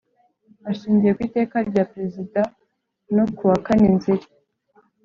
[0.69, 2.41] Ashingiye ku iteka ry Perezida
[3.13, 4.25] no ryo kuwakane nzeri